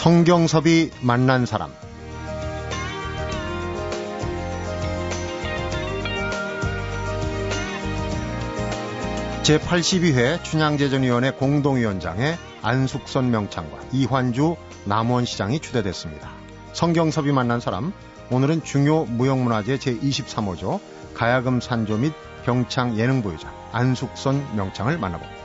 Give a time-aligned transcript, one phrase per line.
[0.00, 1.70] 성경섭이 만난 사람
[9.42, 14.56] 제82회 춘향제전위원회 공동위원장에 안숙선 명창과 이환주
[14.86, 16.30] 남원시장이 추대됐습니다.
[16.72, 17.92] 성경섭이 만난 사람
[18.30, 20.80] 오늘은 중요 무형문화재 제23호죠.
[21.12, 22.14] 가야금 산조 및
[22.46, 25.39] 병창 예능보유자 안숙선 명창을 만나봅니다.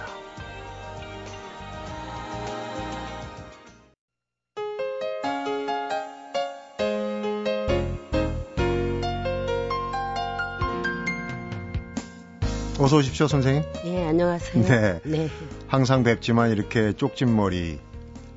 [12.86, 13.64] 어서 오십시오, 선생님.
[13.86, 14.64] 예, 안녕하세요.
[14.64, 15.02] 네.
[15.06, 15.28] 네.
[15.66, 17.80] 항상 뵙지만 이렇게 쪽진 머리,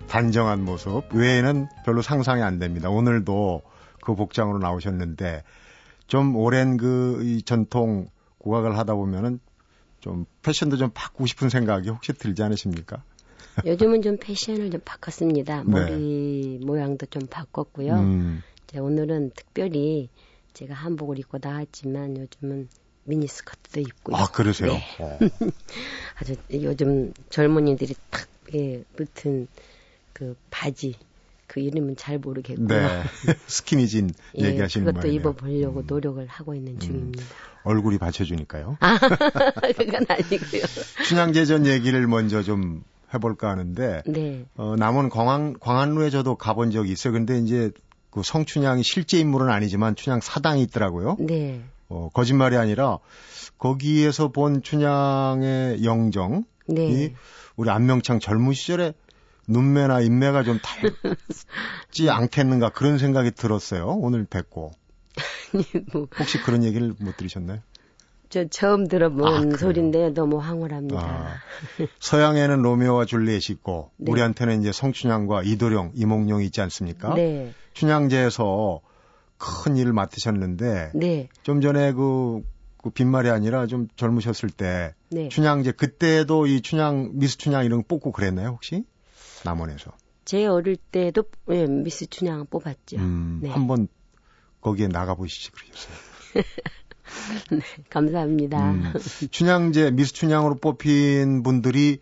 [0.09, 2.89] 단정한 모습 외에는 별로 상상이 안 됩니다.
[2.89, 3.61] 오늘도
[4.01, 5.45] 그 복장으로 나오셨는데
[6.07, 9.39] 좀 오랜 그 전통 국악을 하다 보면은
[10.01, 13.03] 좀 패션도 좀 바꾸고 싶은 생각이 혹시 들지 않으십니까?
[13.67, 15.63] 요즘은 좀 패션을 좀 바꿨습니다.
[15.65, 15.71] 네.
[15.71, 16.67] 머리 네.
[16.67, 17.93] 모양도 좀 바꿨고요.
[17.97, 18.43] 음.
[18.65, 20.09] 이제 오늘은 특별히
[20.55, 22.71] 제가 한복을 입고 나왔지만 요즘은
[23.09, 24.17] 미니스커트도 입고요.
[24.17, 24.73] 아, 그러세요?
[24.73, 24.83] 네.
[25.01, 25.19] 어.
[26.21, 29.49] 아주 요즘 젊은이들이 탁 예, 붙은
[30.13, 30.95] 그 바지
[31.47, 32.67] 그 이름은 잘 모르겠고요.
[32.69, 33.03] 네.
[33.47, 35.21] 스키니진 예, 얘기하시는 그것도 말이네요.
[35.21, 35.85] 입어보려고 음.
[35.87, 36.79] 노력을 하고 있는 음.
[36.79, 37.25] 중입니다.
[37.65, 38.77] 얼굴이 받쳐주니까요.
[38.81, 38.99] 아,
[39.77, 40.63] 그건 아니고요.
[41.07, 44.45] 춘향제전 얘기를 먼저 좀 해볼까 하는데, 네.
[44.57, 47.13] 어, 남원 광안, 광안루에 저도 가본 적이 있어요.
[47.15, 47.71] 근데 이제
[48.11, 51.17] 그 성춘향이 실제 인물은 아니지만 춘향 사당이 있더라고요.
[51.21, 51.63] 네.
[51.89, 52.99] 어, 거짓말이 아니라
[53.59, 57.15] 거기에서 본 춘향의 영정이 네.
[57.57, 58.93] 우리 안명창 젊은 시절에
[59.49, 63.87] 눈매나 인매가 좀 닮지 않겠는가 그런 생각이 들었어요.
[63.89, 64.73] 오늘 뵙고.
[65.93, 66.07] 뭐.
[66.19, 67.61] 혹시 그런 얘기를 못 들으셨나요?
[68.29, 71.01] 저 처음 들어본 아, 소리인데 너무 황홀합니다.
[71.01, 71.37] 아,
[71.99, 74.13] 서양에는 로미오와 줄리엣이 있고 네.
[74.13, 77.15] 우리한테는 이제 성춘향과 이도령, 이몽룡이 있지 않습니까?
[77.15, 77.55] 네.
[77.73, 78.83] 춘향제에서
[79.39, 81.29] 큰 일을 맡으셨는데 네.
[81.43, 82.43] 좀 전에 그,
[82.83, 85.29] 그 빈말이 아니라 좀 젊으셨을 때 네.
[85.29, 88.85] 춘향제 그때도 이 춘향 미스 춘향 이런 거 뽑고 그랬나요 혹시
[89.45, 89.93] 남원에서?
[90.25, 92.99] 제 어릴 때도 예, 미스 춘향 뽑았죠.
[92.99, 93.51] 음, 네.
[93.51, 93.89] 한번
[94.61, 95.97] 거기에 나가 보시지 그러셨어요.
[97.51, 98.59] 네, 감사합니다.
[98.59, 98.83] 음,
[99.31, 102.01] 춘향제 미스 춘향으로 뽑힌 분들이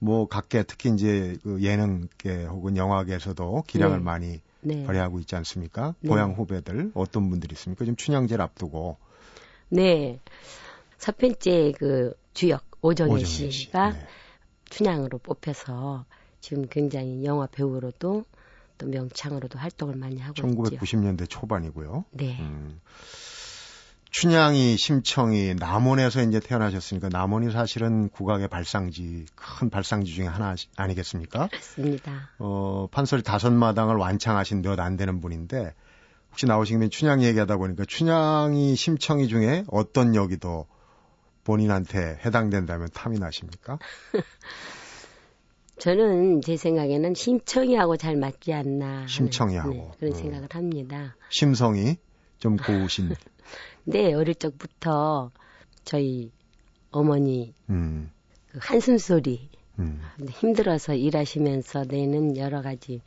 [0.00, 4.04] 뭐 각계 특히 이제 그 예능계 혹은 영화계에서도 기량을 네.
[4.04, 4.84] 많이 네.
[4.84, 5.94] 발휘하고 있지 않습니까?
[6.00, 6.08] 네.
[6.08, 7.84] 고향 후배들 어떤 분들이 있습니까?
[7.84, 8.96] 지금 춘향제를 앞두고.
[9.70, 10.20] 네.
[10.98, 14.06] 첫 번째 그 주역 오정혜 씨가 네.
[14.70, 16.04] 춘향으로 뽑혀서
[16.40, 18.24] 지금 굉장히 영화 배우로도
[18.78, 21.40] 또 명창으로도 활동을 많이 하고 1990년대 있죠.
[21.40, 22.04] 초반이고요.
[22.12, 22.38] 네.
[22.40, 22.80] 음.
[24.10, 31.48] 춘향이 심청이 남원에서 이제 태어나셨으니까 남원이 사실은 국악의 발상지 큰 발상지 중에 하나 아니겠습니까?
[31.48, 32.30] 그렇습니다.
[32.38, 35.74] 어 판소리 다섯 마당을 완창하신 몇 안 되는 분인데
[36.30, 40.66] 혹시 나오시면 춘향 얘기하다 보니까 춘향이 심청이 중에 어떤 역이 더
[41.44, 43.78] 본인한테 해당된다면 탐이 나십니까?
[45.78, 49.06] 저는 제 생각에는 심청이하고 잘 맞지 않나.
[49.06, 49.70] 심청이하고.
[49.70, 50.18] 네, 그런 음.
[50.18, 51.16] 생각을 합니다.
[51.30, 51.96] 심성이
[52.38, 53.14] 좀 고우신.
[53.84, 55.30] 네, 어릴 적부터
[55.84, 56.30] 저희
[56.90, 58.10] 어머니 음.
[58.50, 59.48] 그 한숨 소리
[59.78, 60.00] 음.
[60.30, 63.00] 힘들어서 일하시면서 내는 여러 가지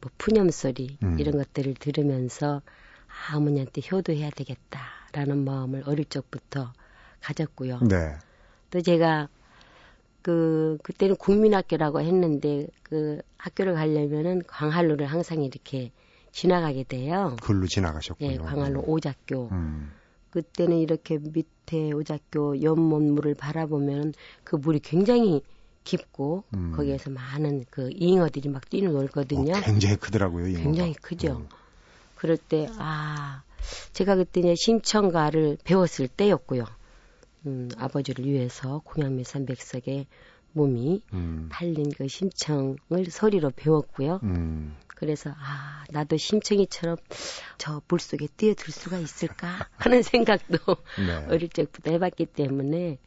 [0.00, 1.18] 뭐 푸념 소리 음.
[1.18, 2.62] 이런 것들을 들으면서
[3.08, 6.72] 아, 어머니한테 효도해야 되겠다라는 마음을 어릴 적부터
[7.20, 7.80] 가졌고요.
[7.80, 8.16] 네.
[8.70, 9.28] 또 제가
[10.22, 15.92] 그 그때는 국민학교라고 했는데 그 학교를 가려면은 광활로를 항상 이렇게
[16.32, 17.36] 지나가게 돼요.
[17.42, 18.30] 글로 지나가셨군요.
[18.32, 19.48] 예, 광활로 오작교.
[19.52, 19.92] 음.
[20.30, 24.14] 그때는 이렇게 밑에 오작교 연못물을 바라보면
[24.44, 25.42] 그 물이 굉장히
[25.82, 26.72] 깊고 음.
[26.76, 29.54] 거기에서 많은 그 잉어들이 막 뛰놀거든요.
[29.54, 30.48] 어, 굉장히 크더라고요.
[30.48, 30.62] 잉어가.
[30.62, 31.32] 굉장히 크죠.
[31.38, 31.48] 음.
[32.16, 33.42] 그럴 때 아
[33.92, 36.64] 제가 그때 이제 심청가를 배웠을 때였고요.
[37.46, 40.06] 음, 아버지를 위해서 공양미 삼백석의
[40.52, 41.48] 몸이 음.
[41.50, 42.76] 팔린 그 심청을
[43.10, 44.20] 소리로 배웠고요.
[45.00, 45.06] 음.
[45.06, 46.96] 그래서 아 나도 심청이처럼
[47.58, 50.58] 저 물속에 뛰어들 수가 있을까 하는 생각도
[50.98, 51.26] 네.
[51.28, 52.98] 어릴 적부터 해봤기 때문에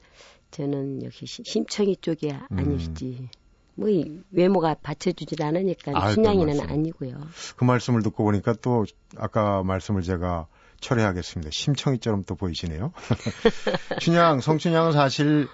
[0.52, 2.58] 저는 역시 심청이 쪽이 음.
[2.58, 3.30] 아니지.
[3.76, 7.16] 뭐, 이 외모가 받쳐주질 않으니까 아, 춘향이는 아니고요.
[7.56, 8.86] 그 말씀을 듣고 보니까 또
[9.18, 10.46] 아까 말씀을 제가
[10.80, 11.50] 철회하겠습니다.
[11.52, 12.92] 심청이처럼 또 보이시네요.
[14.00, 15.48] 춘향, 성춘향은 사실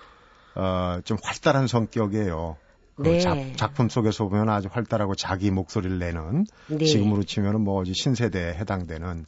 [0.56, 2.58] 어, 좀 활달한 성격이에요.
[3.00, 3.52] 그 네.
[3.52, 6.86] 그 작, 품 속에서 보면 아주 활달하고 자기 목소리를 내는 네.
[6.86, 9.26] 지금으로 치면은 뭐 신세대에 해당되는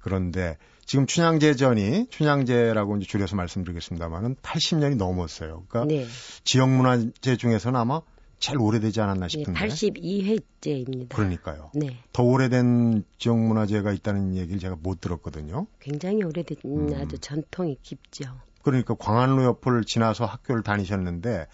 [0.00, 5.64] 그런데 지금 춘향제전이 춘향제라고 이제 줄여서 말씀드리겠습니다만은 80년이 넘었어요.
[5.68, 6.06] 그러니까 네.
[6.44, 8.00] 지역 문화재 중에서는 아마
[8.38, 9.52] 제일 오래되지 않았나 싶은데.
[9.52, 11.10] 네, 82회째입니다.
[11.10, 11.70] 그러니까요.
[11.74, 11.98] 네.
[12.12, 15.66] 더 오래된 지역 문화재가 있다는 얘기를 제가 못 들었거든요.
[15.78, 16.94] 굉장히 오래된 음.
[16.94, 18.24] 아주 전통이 깊죠.
[18.62, 21.46] 그러니까 광안로 옆을 지나서 학교를 다니셨는데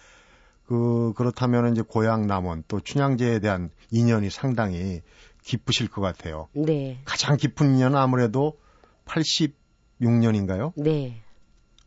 [0.67, 5.01] 그 그렇다면 이제 고향 남원 또 춘향제에 대한 인연이 상당히
[5.41, 6.49] 깊으실 것 같아요.
[6.53, 6.99] 네.
[7.05, 8.59] 가장 깊은 인연은 아무래도
[9.05, 10.73] 86년인가요?
[10.75, 11.21] 네.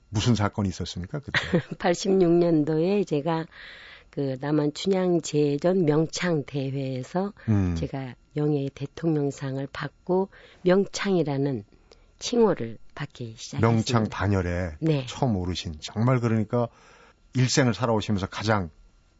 [0.08, 1.38] 무슨 사건이 있었습니까 그때?
[1.78, 3.44] 86년도에 제가
[4.08, 7.76] 그 남한 춘향 제전 명창 대회에서 음.
[7.76, 10.30] 제가 영예의 대통령상을 받고
[10.62, 11.64] 명창이라는
[12.18, 13.68] 칭호를 받기 시작했습니다.
[13.68, 15.04] 명창 단열에 네.
[15.06, 16.68] 처음 오르신 정말 그러니까
[17.34, 18.70] 일생을 살아오시면서 가장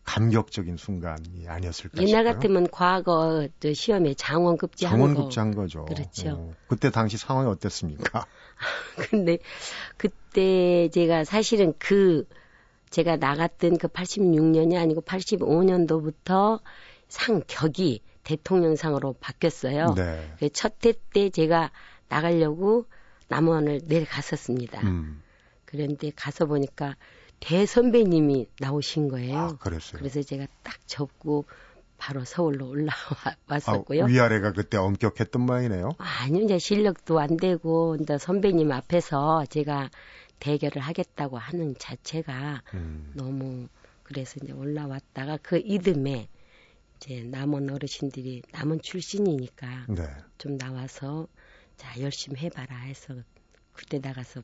[0.05, 2.25] 감격적인 순간이 아니었을까 옛날 싶어요.
[2.25, 5.85] 같으면 과거 시험에 장원급제 장원급제 한 거죠.
[5.85, 6.31] 그렇죠.
[6.31, 6.55] 어.
[6.67, 8.27] 그때 당시 상황이 어땠습니까?
[9.11, 9.39] 근데
[9.97, 12.27] 그때 제가 사실은 그
[12.91, 16.61] 제가 나갔던 그 86년이 아니고 85년도부터
[17.09, 19.95] 상격이 대통령상으로 바뀌었어요.
[19.95, 20.35] 네.
[20.39, 21.71] 그 첫해 때 제가
[22.09, 22.87] 나가려고
[23.29, 24.81] 남원을 내려갔었습니다.
[24.81, 25.23] 음.
[25.65, 26.97] 그런데 가서 보니까
[27.41, 29.37] 대선배님이 나오신 거예요.
[29.37, 29.99] 아, 그랬어요.
[29.99, 31.45] 그래서 제가 딱 접고
[31.97, 34.05] 바로 서울로 올라왔었고요.
[34.05, 35.91] 아, 위아래가 그때 엄격했던 모양이네요.
[35.99, 39.91] 아니요, 이제 실력도 안 되고, 이제 선배님 앞에서 제가
[40.39, 43.13] 대결을 하겠다고 하는 자체가 음.
[43.15, 43.69] 너무
[44.03, 46.29] 그래서 이제 올라왔다가 그 이듬해
[46.97, 50.03] 이제 남원 어르신들이 남원 출신이니까 네.
[50.39, 51.29] 좀 나와서
[51.77, 53.15] 자 열심히 해봐라 해서
[53.73, 54.43] 그때 나가서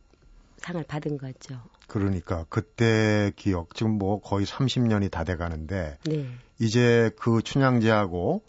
[0.67, 1.61] 상을 받은 거죠.
[1.87, 6.27] 그러니까 그때 기억 지금 뭐 거의 30년이 다 돼 가는데 네.
[6.59, 8.43] 이제 그 춘향제하고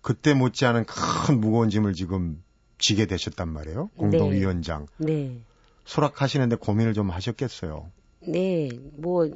[0.00, 2.42] 그때 못지않은 큰 무거운 짐을 지금
[2.78, 3.90] 지게 되셨단 말이에요.
[3.98, 4.86] 공동위원장.
[4.96, 5.12] 네.
[5.12, 5.42] 네.
[5.84, 7.90] 수락하시는데 고민을 좀 하셨겠어요.
[8.20, 9.28] 네, 뭐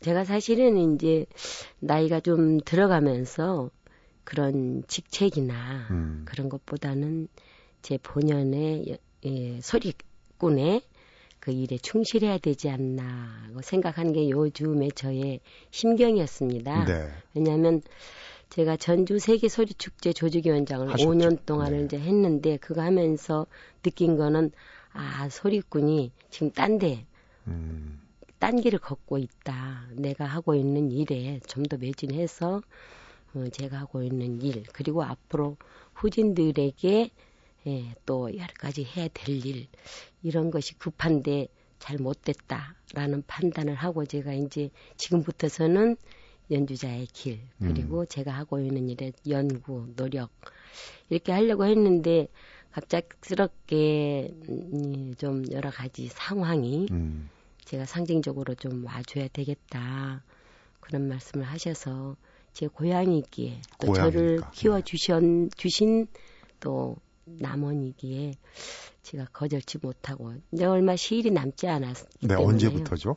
[0.00, 1.26] 제가 사실은 이제
[1.78, 3.70] 나이가 좀 들어가면서
[4.24, 6.22] 그런 직책이나 음.
[6.24, 7.28] 그런 것보다는
[7.82, 10.82] 제 본연의 예, 소리꾼의
[11.40, 15.40] 그 일에 충실해야 되지 않나 생각하는 게 요즘의 저의
[15.70, 16.84] 심경이었습니다.
[16.84, 17.08] 네.
[17.34, 17.82] 왜냐하면
[18.50, 21.10] 제가 전주 세계 소리 축제 조직위원장을 하셨죠.
[21.10, 21.84] 5년 동안을 네.
[21.84, 23.46] 이제 했는데 그거 하면서
[23.82, 24.50] 느낀 거는
[24.92, 27.06] 아 소리꾼이 지금 딴데
[27.46, 28.00] 음.
[28.38, 29.86] 딴 길을 걷고 있다.
[29.92, 32.62] 내가 하고 있는 일에 좀 더 매진해서
[33.34, 35.56] 어, 제가 하고 있는 일 그리고 앞으로
[35.94, 37.10] 후진들에게
[37.66, 39.66] 예, 또 여러 가지 해야 될 일,
[40.22, 41.48] 이런 것이 급한데
[41.78, 45.96] 잘 못됐다라는 판단을 하고 제가 이제 지금부터서는
[46.50, 48.06] 연주자의 길, 그리고 음.
[48.08, 50.30] 제가 하고 있는 일에 연구, 노력,
[51.08, 52.28] 이렇게 하려고 했는데
[52.72, 57.28] 갑작스럽게 음, 좀 여러 가지 상황이 음.
[57.64, 60.22] 제가 상징적으로 좀 와줘야 되겠다.
[60.80, 62.16] 그런 말씀을 하셔서
[62.52, 66.08] 제 고향이기에 또 저를 키워주신 주신
[66.58, 66.96] 또
[67.38, 68.34] 남원이기에
[69.02, 73.16] 제가 거절치 못하고 이제 얼마 시일이 남지 않았기 네, 때문에 언제부터죠?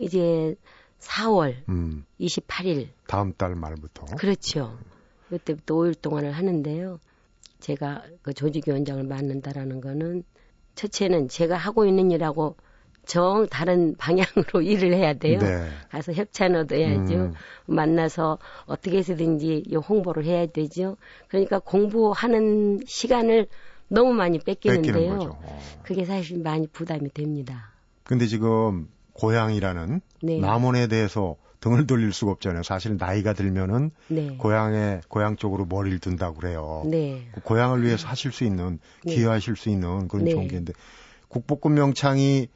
[0.00, 0.54] 이제
[1.00, 2.04] 4월 음.
[2.20, 4.78] 28일 다음 달 말부터 그렇죠.
[5.28, 6.98] 그때부터 5일 동안을 하는데요.
[7.60, 10.24] 제가 그 조직위원장을 맡는다라는 거는
[10.74, 12.56] 첫째는 제가 하고 있는 일하고
[13.06, 15.38] 정 다른 방향으로 일을 해야 돼요.
[15.40, 15.68] 네.
[15.90, 17.14] 가서 협찬 얻어야죠.
[17.14, 17.32] 음.
[17.66, 20.96] 만나서 어떻게 해서든지 홍보를 해야 되죠.
[21.28, 23.48] 그러니까 공부하는 시간을
[23.88, 25.38] 너무 많이 뺏기는데요.
[25.42, 25.80] 어.
[25.82, 27.72] 그게 사실 많이 부담이 됩니다.
[28.04, 30.38] 근데 지금 고향이라는 네.
[30.38, 32.62] 남원에 대해서 등을 돌릴 수가 없잖아요.
[32.62, 34.36] 사실 나이가 들면은 네.
[34.38, 36.84] 고향에 고향 쪽으로 머리를 둔다고 그래요.
[36.86, 37.28] 네.
[37.34, 39.14] 그 고향을 위해서 하실 수 있는 네.
[39.14, 40.30] 기여하실 수 있는 그런 네.
[40.30, 40.72] 종교인데
[41.28, 42.48] 국보급 명창이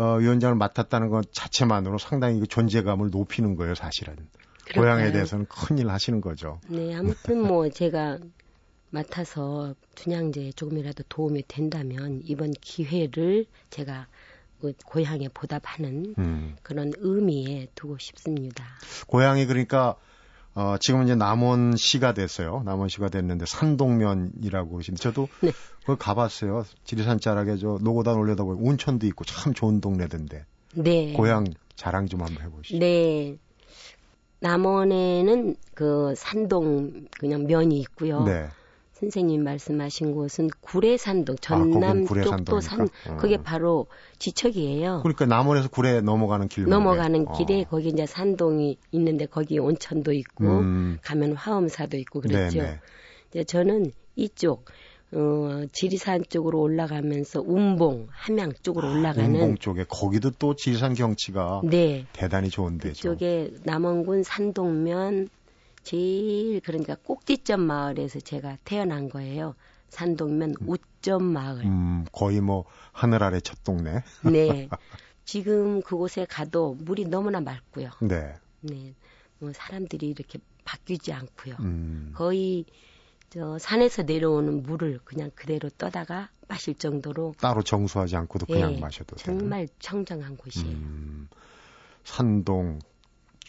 [0.00, 4.16] 어, 위원장을 맡았다는 것 자체만으로 상당히 그 존재감을 높이는 거예요, 사실은.
[4.64, 4.96] 그럴까요?
[4.96, 6.58] 고향에 대해서는 큰일 하시는 거죠.
[6.68, 8.18] 네, 아무튼 뭐 제가
[8.88, 14.06] 맡아서 춘향제에 조금이라도 도움이 된다면 이번 기회를 제가
[14.62, 16.56] 그 고향에 보답하는 음.
[16.62, 18.64] 그런 의미에 두고 싶습니다.
[19.06, 19.96] 고향이 그러니까
[20.54, 22.62] 어, 지금 이제 남원시가 됐어요.
[22.64, 25.52] 남원시가 됐는데 산동면이라고 그러시는데 저도 네.
[25.80, 26.64] 그걸 가봤어요.
[26.84, 30.44] 지리산 자락에 저 노고단 올려다보고 온천도 있고 참 좋은 동네던데.
[30.74, 31.12] 네.
[31.12, 31.44] 고향
[31.76, 32.78] 자랑 좀 한번 해보시죠.
[32.78, 33.38] 네.
[34.40, 38.24] 남원에는 그 산동 그냥 면이 있고요.
[38.24, 38.48] 네.
[39.00, 43.16] 선생님 말씀하신 곳은 구례산동 아, 전남 아, 쪽도 산 어.
[43.16, 43.86] 그게 바로
[44.18, 45.00] 지척이에요.
[45.02, 47.32] 그러니까 남원에서 구례 넘어가는 길 넘어가는 어.
[47.32, 50.98] 길에 거기 이제 산동이 있는데 거기 온천도 있고 음.
[51.02, 52.58] 가면 화엄사도 있고 그랬죠.
[52.58, 52.78] 네네.
[53.30, 54.66] 이제 저는 이쪽
[55.12, 61.62] 어, 지리산 쪽으로 올라가면서 운봉, 함양 쪽으로 아, 올라가는 운봉 쪽에 거기도 또 지리산 경치가
[61.64, 62.06] 네.
[62.12, 63.00] 대단히 좋은데죠.
[63.00, 65.28] 쪽에 남원군 산동면
[65.90, 69.56] 제일 그러니까 꼭지점 마을에서 제가 태어난 거예요.
[69.88, 70.68] 산동면 음.
[70.68, 71.64] 우점 마을.
[71.64, 74.04] 음, 거의 뭐 하늘 아래 첫 동네.
[74.22, 74.68] 네.
[75.24, 77.90] 지금 그곳에 가도 물이 너무나 맑고요.
[78.02, 78.36] 네.
[78.60, 78.94] 네.
[79.40, 81.56] 뭐 사람들이 이렇게 바뀌지 않고요.
[81.58, 82.12] 음.
[82.14, 82.66] 거의
[83.28, 89.16] 저 산에서 내려오는 물을 그냥 그대로 떠다가 마실 정도로 따로 정수하지 않고도 그냥 예, 마셔도
[89.16, 89.68] 정말 되는.
[89.80, 90.68] 청정한 곳이에요.
[90.68, 91.28] 음,
[92.04, 92.78] 산동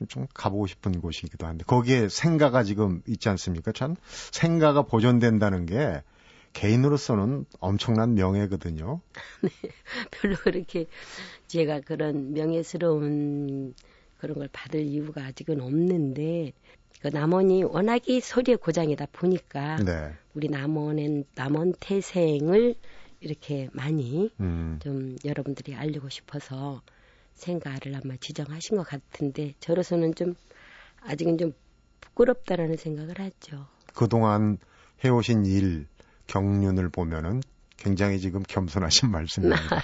[0.02, 3.72] 좀, 좀 가보고 싶은 곳이기도 한데 거기에 생가가 지금 있지 않습니까?
[3.72, 3.96] 참
[4.32, 6.02] 생가가 보존된다는 게
[6.54, 9.02] 개인으로서는 엄청난 명예거든요.
[9.42, 9.50] 네,
[10.12, 10.86] 별로 그렇게
[11.48, 13.74] 제가 그런 명예스러운
[14.18, 16.54] 그런 걸 받을 이유가 아직은 없는데
[17.02, 20.12] 그 남원이 워낙에 소리의 고장이다 보니까 네.
[20.34, 22.76] 우리 남원엔 남원 태생을
[23.22, 24.80] 이렇게 많이 음.
[24.82, 26.82] 좀 여러분들이 알리고 싶어서
[27.42, 30.36] 생가를 아마 지정하신 것 같은데 저로서는 좀
[31.02, 31.54] 아직은 좀
[32.00, 33.66] 부끄럽다라는 생각을 하죠.
[33.94, 34.58] 그동안
[35.04, 35.88] 해오신 일
[36.28, 37.42] 경륜을 보면은
[37.78, 39.82] 굉장히 지금 겸손하신 말씀입니다.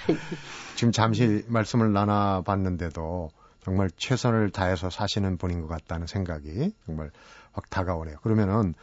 [0.76, 3.30] 지금 잠시 말씀을 나눠봤는데도
[3.64, 7.10] 정말 최선을 다해서 사시는 분인 것 같다는 생각이 정말
[7.52, 8.18] 확 다가오네요.
[8.22, 8.74] 그러면은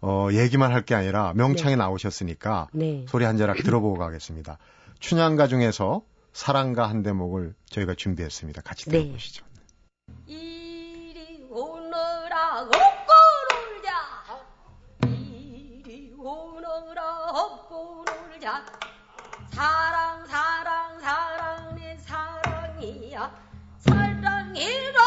[0.00, 1.76] 어, 얘기만 할 게 아니라 명창에 네.
[1.76, 3.04] 나오셨으니까 네.
[3.08, 4.58] 소리 한 자락 들어보고 가겠습니다.
[5.00, 6.02] 춘향가 중에서
[6.38, 8.62] 사랑가 한 대목을 저희가 준비했습니다.
[8.62, 9.02] 같이 네.
[9.02, 9.44] 들어보시죠.
[10.24, 13.12] 이리 오너라 업고
[13.50, 13.90] 놀자
[15.04, 18.64] 이리 오너라 업고 놀자
[19.50, 23.32] 사랑 사랑 사랑 내 사랑이야
[23.80, 24.97] 사랑이라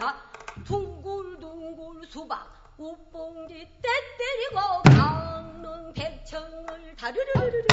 [0.00, 0.16] 먹으라느냐
[0.64, 7.66] 둥글둥글 수박 우봉지 떼때리고 강릉 백청을 다르르르르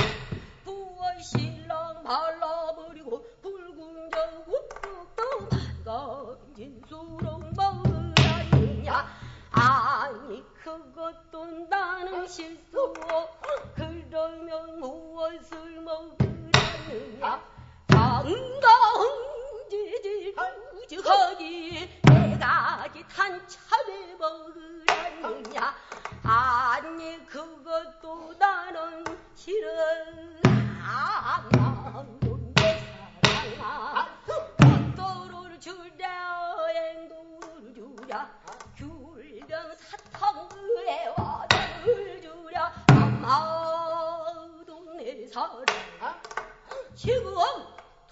[0.65, 5.49] 부월 신랑 발라버리고 붉은 저 우뚝뚝
[5.85, 9.07] 건진수록 먹으라느냐?
[9.51, 12.93] 아니 그것도 나는 실수
[13.73, 17.41] 그러면 무엇을 먹으라느냐?
[17.87, 19.36] 당당지
[20.01, 20.35] 지
[20.73, 25.75] 우직하기 내가지 탄참에 먹으라느냐?
[26.23, 29.03] 아니 그것도 나는
[29.35, 29.67] 싫어
[30.83, 31.47] 아,
[32.55, 34.07] 내 사랑아
[35.59, 38.29] 주랴 앵두를 주랴
[38.77, 42.71] 귤병 사탕에 와다를 주랴.
[42.87, 45.65] 아마도 내 사랑
[46.95, 47.33] 지금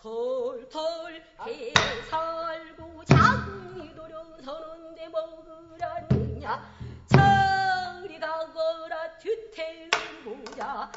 [0.05, 1.15] 털털
[1.47, 1.73] 해
[2.07, 6.63] 살고 작이 도려서는데 먹으라느냐?
[7.07, 9.89] 저리 가거라 뒤태를
[10.23, 10.91] 보자.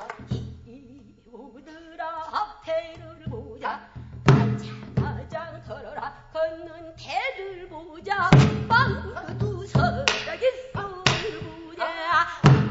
[0.66, 2.04] 이우들아
[2.36, 3.88] 앞태를 보자.
[4.94, 8.28] 가장 털어라 걷는 태를 보자.
[8.68, 11.86] 빵두 서락이 술 보자.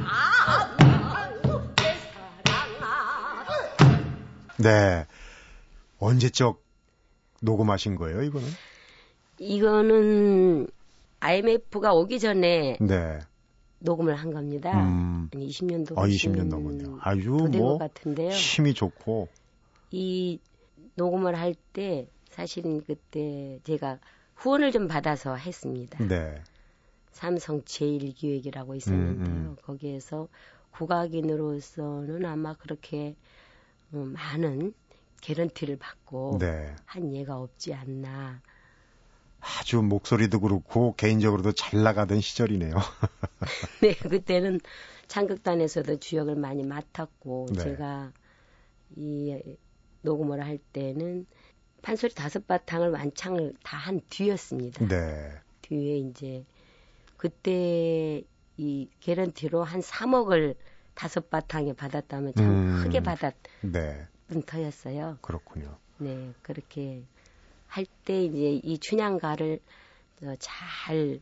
[0.06, 1.41] 아내
[2.46, 3.44] 사랑아.
[4.58, 5.08] 네
[6.00, 6.63] 언제적
[7.42, 8.48] 녹음하신 거예요 이거는?
[9.39, 10.68] 이거는
[11.20, 13.20] IMF가 오기 전에 네.
[13.80, 14.72] 녹음을 한 겁니다.
[14.84, 15.30] 음.
[15.34, 15.98] 20년도.
[15.98, 16.98] 아, 20년 넘었네요.
[17.01, 18.30] 아주 뭐 같은데요.
[18.30, 19.27] 힘이 좋고
[19.92, 20.39] 이
[20.96, 24.00] 녹음을 할 때 사실은 그때 제가
[24.36, 26.04] 후원을 좀 받아서 했습니다.
[26.08, 26.42] 네.
[27.12, 29.25] 삼성 제일기획이라고 있었는데요.
[29.25, 29.56] 음, 음.
[29.63, 30.27] 거기에서
[30.72, 33.16] 국악인으로서는 아마 그렇게
[33.94, 34.74] 음, 많은
[35.22, 36.76] 개런티를 받고 네.
[36.86, 38.42] 한 예가 없지 않나.
[39.40, 42.74] 아주 목소리도 그렇고 개인적으로도 잘 나가던 시절이네요.
[43.82, 44.60] 네, 그때는
[45.08, 47.64] 창극단에서도 주역을 많이 맡았고 네.
[47.64, 48.12] 제가
[48.96, 49.58] 이
[50.02, 51.26] 녹음을 할 때는
[51.82, 54.86] 판소리 다섯 바탕을 완창을 다 한 뒤였습니다.
[54.88, 55.32] 네.
[55.62, 56.46] 뒤에 이제
[57.18, 58.24] 그때
[58.58, 60.56] 이 개런티로 한 3억을
[60.94, 63.72] 다섯 바탕에 받았다면 참 음, 크게 받았던
[64.27, 64.41] 네.
[64.46, 65.17] 터였어요.
[65.22, 65.77] 그렇군요.
[65.98, 67.03] 네, 그렇게
[67.67, 69.60] 할 때 이제 이 춘향가를
[70.39, 71.22] 잘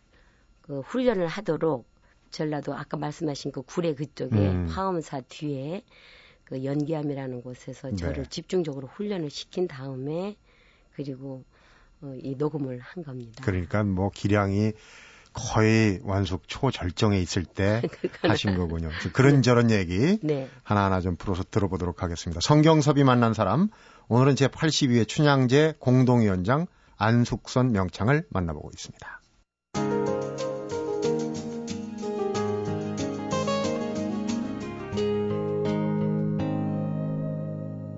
[0.65, 1.85] 그 훈련을 하도록
[2.31, 4.67] 전라도 아까 말씀하신 그 구례 그쪽에 음.
[4.67, 5.83] 화엄사 뒤에
[6.43, 7.95] 그 연기함이라는 곳에서 네.
[7.95, 10.35] 저를 집중적으로 훈련을 시킨 다음에
[10.95, 11.43] 그리고
[12.01, 13.43] 어, 이 녹음을 한 겁니다.
[13.45, 14.73] 그러니까 뭐 기량이
[15.35, 17.81] 거의 완숙 초절정에 있을 때
[18.23, 18.89] 하신 거군요.
[19.13, 19.79] 그런저런 네.
[19.79, 20.49] 얘기 네.
[20.63, 22.39] 하나하나 좀 풀어서 들어보도록 하겠습니다.
[22.41, 23.67] 성경섭이 만난 사람
[24.07, 29.21] 오늘은 제 82회 춘향제 공동위원장 안숙선 명창을 만나보고 있습니다.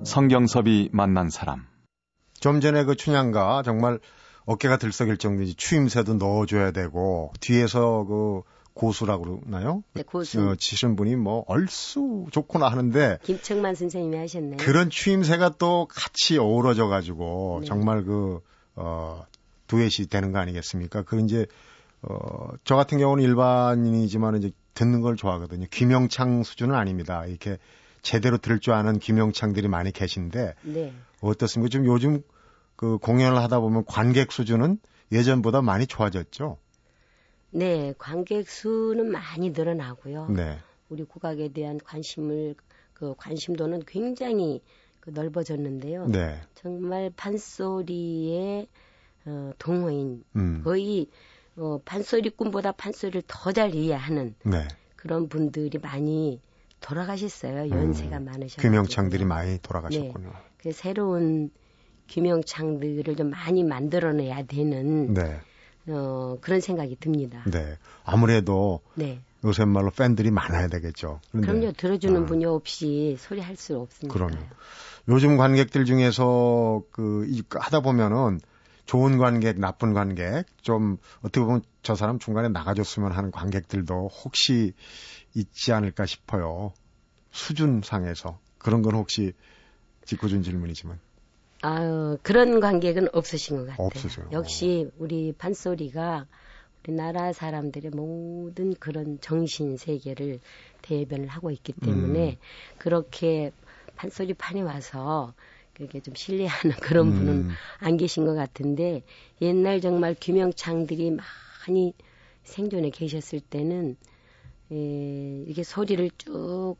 [0.03, 1.67] 성경섭이 만난 사람.
[2.39, 3.99] 좀 전에 그 춘향가 정말
[4.47, 8.41] 어깨가 들썩일 정도인지 추임새도 넣어줘야 되고 뒤에서 그
[8.73, 9.83] 고수라고 그러나요?
[9.93, 10.39] 네, 고수.
[10.39, 14.57] 어, 치신 분이 뭐 얼쑤 좋구나 하는데 김청만 선생님이 하셨네요.
[14.57, 17.67] 그런 추임새가 또 같이 어우러져 가지고 네.
[17.67, 18.39] 정말 그
[18.75, 19.25] 어,
[19.67, 21.01] 두엣이 되는 거 아니겠습니까?
[21.03, 21.45] 그 이제
[22.01, 25.65] 어, 저 같은 경우는 일반인이지만 이제 듣는 걸 좋아하거든요.
[25.69, 27.25] 김영창 수준은 아닙니다.
[27.25, 27.57] 이렇게
[28.01, 30.93] 제대로 들을 줄 아는 김영창들이 많이 계신데 네.
[31.19, 31.69] 어떻습니까?
[31.69, 32.21] 좀 요즘
[32.77, 34.79] 그 공연을 하다 보면 관객 수준은
[35.11, 36.57] 예전보다 많이 좋아졌죠.
[37.49, 40.29] 네, 관객 수는 많이 늘어나고요.
[40.29, 40.59] 네.
[40.89, 42.55] 우리 국악에 대한 관심을
[42.93, 44.61] 그 관심도는 굉장히
[44.99, 46.07] 그 넓어졌는데요.
[46.07, 46.39] 네.
[46.53, 48.67] 정말 판소리의
[49.25, 50.61] 어, 동호인 음.
[50.63, 51.07] 거의
[51.55, 54.67] 어, 판소리꾼보다 판소리를 더 잘 이해하는 네.
[54.95, 56.39] 그런 분들이 많이
[56.79, 57.69] 돌아가셨어요.
[57.71, 58.25] 연세가 음.
[58.25, 58.61] 많으셔서.
[58.61, 60.27] 규명창들이 많이 돌아가셨군요.
[60.29, 60.35] 네.
[60.57, 61.49] 그 새로운
[62.09, 65.39] 규명창들을 좀 많이 만들어내야 되는 네.
[65.87, 67.43] 어, 그런 생각이 듭니다.
[67.45, 67.77] 네.
[68.03, 69.19] 아무래도 네.
[69.45, 71.21] 요새 말로 팬들이 많아야 되겠죠.
[71.31, 71.71] 그런데, 그럼요.
[71.73, 72.25] 들어주는 아.
[72.25, 74.13] 분이 없이 소리 할 수 없습니다.
[74.13, 74.37] 그럼요.
[75.09, 78.39] 요즘 관객들 중에서 그 하다 보면은
[78.85, 84.73] 좋은 관객, 나쁜 관객, 좀 어떻게 보면 저 사람 중간에 나가줬으면 하는 관객들도 혹시
[85.35, 86.73] 있지 않을까 싶어요.
[87.31, 89.33] 수준상에서 그런 건 혹시
[90.05, 90.99] 짓궂은 질문이지만.
[91.61, 93.85] 아유, 그런 관객은 없으신 것 같아요.
[93.87, 94.29] 없으세요.
[94.31, 96.27] 역시 우리 판소리가
[96.83, 100.39] 우리나라 사람들의 모든 그런 정신 세계를
[100.83, 102.35] 대변을 하고 있기 때문에 음.
[102.77, 103.51] 그렇게
[103.95, 105.33] 판소리 판에 와서
[105.73, 107.49] 그렇게 좀 신뢰하는 그런 분은 음.
[107.79, 109.03] 안 계신 것 같은데
[109.41, 111.11] 옛날 정말 규명창들이
[111.67, 111.93] 많이
[112.43, 113.97] 생존에 계셨을 때는
[114.71, 116.75] 에, 이게 소리를 쭉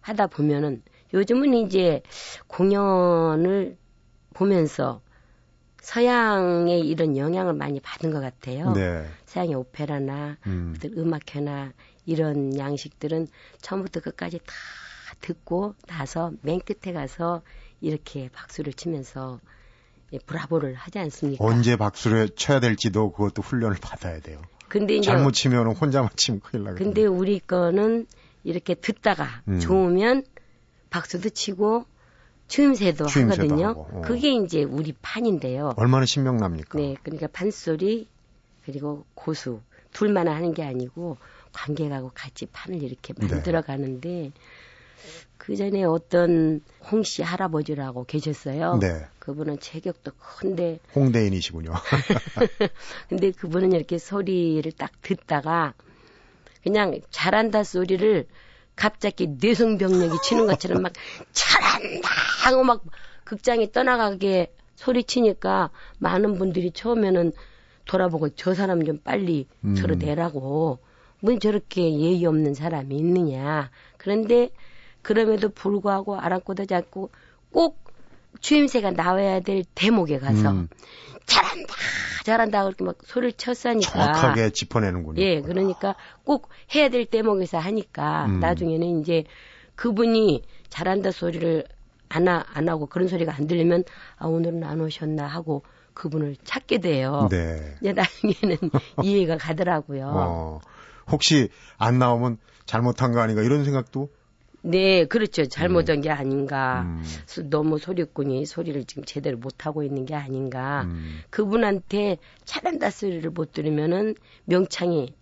[0.00, 0.82] 하다 보면은
[1.14, 2.02] 요즘은 이제
[2.48, 3.78] 공연을
[4.38, 5.00] 보면서
[5.80, 8.72] 서양의 이런 영향을 많이 받은 것 같아요.
[8.72, 9.04] 네.
[9.26, 10.76] 서양의 오페라나 음.
[10.84, 11.72] 음악회나
[12.06, 13.26] 이런 양식들은
[13.60, 14.54] 처음부터 끝까지 다
[15.20, 17.42] 듣고 나서 맨 끝에 가서
[17.80, 19.40] 이렇게 박수를 치면서
[20.12, 21.44] 예, 브라보를 하지 않습니까?
[21.44, 24.40] 언제 박수를 쳐야 될지도 그것도 훈련을 받아야 돼요.
[24.68, 26.84] 근데 이제 잘못 치면 혼자만 치면 큰일 나거든요.
[26.84, 28.06] 근데 우리 거는
[28.44, 29.60] 이렇게 듣다가 음.
[29.60, 30.24] 좋으면
[30.90, 31.84] 박수도 치고
[32.48, 33.74] 추임새도, 추임새도 하거든요.
[33.76, 34.00] 어.
[34.04, 35.74] 그게 이제 우리 판인데요.
[35.76, 36.78] 얼마나 신명납니까?
[36.78, 38.08] 네, 그러니까 판소리
[38.64, 39.60] 그리고 고수
[39.92, 41.16] 둘만 하는 게 아니고
[41.52, 43.26] 관객하고 같이 판을 이렇게 네.
[43.26, 44.32] 만들어 가는데 네.
[45.36, 48.78] 그 전에 어떤 홍씨 할아버지라고 계셨어요.
[48.80, 49.06] 네.
[49.18, 51.72] 그분은 체격도 큰데 홍대인이시군요.
[53.08, 55.74] 근데 그분은 이렇게 소리를 딱 듣다가
[56.62, 58.26] 그냥 잘한다 소리를
[58.78, 60.92] 갑자기 뇌성병력이 치는 것처럼 막
[61.32, 62.08] 잘한다
[62.44, 62.84] 하고 막
[63.24, 67.32] 극장에 떠나가게 소리치니까 많은 분들이 처음에는
[67.86, 69.74] 돌아보고 저 사람 좀 빨리 음.
[69.74, 70.78] 저러 내라고
[71.20, 74.50] 뭐 저렇게 예의 없는 사람이 있느냐 그런데
[75.02, 77.10] 그럼에도 불구하고 아랑곳도 잡고
[77.50, 77.87] 꼭
[78.40, 80.68] 추임새가 나와야 될 대목에 가서 음.
[81.26, 81.74] 잘한다,
[82.24, 85.20] 잘한다 그렇게 막 소리를 쳤으니까 정확하게 짚어내는군요.
[85.20, 88.40] 예, 그러니까 꼭 해야 될 대목에서 하니까 음.
[88.40, 89.24] 나중에는 이제
[89.74, 91.64] 그분이 잘한다 소리를
[92.08, 93.84] 안, 하, 안 하고 그런 소리가 안 들리면
[94.16, 95.62] 아 오늘은 안 오셨나 하고
[95.94, 97.28] 그분을 찾게 돼요.
[97.30, 97.76] 네.
[97.80, 98.56] 이제 나중에는
[99.02, 100.12] 이해가 가더라고요.
[100.14, 100.60] 어,
[101.10, 104.10] 혹시 안 나오면 잘못한 거 아닌가 이런 생각도
[104.68, 105.46] 네, 그렇죠.
[105.46, 106.00] 잘못한 음.
[106.02, 106.82] 게 아닌가.
[106.82, 107.02] 음.
[107.48, 110.82] 너무 소리꾼이 소리를 지금 제대로 못 하고 있는 게 아닌가.
[110.82, 111.20] 음.
[111.30, 115.14] 그분한테 잘한다 소리를 못 들으면은 명창이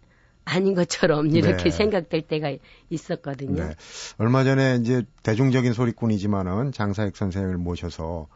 [0.45, 1.71] 아닌 것처럼 이렇게 네.
[1.71, 2.57] 생각될 때가
[2.91, 3.69] 있었거든요.
[3.69, 3.75] 네.
[4.19, 8.27] 얼마 전에 이제 대중적인 소리꾼이지만은 장사익 선생님을 모셔서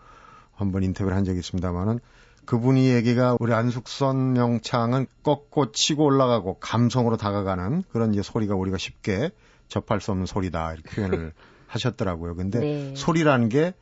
[0.55, 1.99] 한번 인터뷰를 한 적이 있습니다만은
[2.45, 9.31] 그분이 얘기가 우리 안숙선 명창은 꺾고 치고 올라가고 감성으로 다가가는 그런 이제 소리가 우리가 쉽게
[9.71, 11.33] 접할 수 없는 소리다 이렇게 표현을
[11.69, 12.35] 하셨더라고요.
[12.35, 12.95] 근데 네.
[12.95, 13.73] 소리라는 게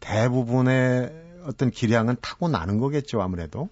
[0.00, 1.12] 대부분의
[1.44, 3.70] 어떤 기량은 타고 나는 거겠죠, 아무래도.